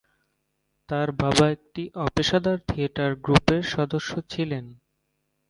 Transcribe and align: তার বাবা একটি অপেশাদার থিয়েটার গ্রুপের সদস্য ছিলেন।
তার 0.89 1.07
বাবা 1.21 1.45
একটি 1.49 1.83
অপেশাদার 2.05 2.57
থিয়েটার 2.69 3.11
গ্রুপের 3.25 3.61
সদস্য 3.73 4.11
ছিলেন। 4.29 4.65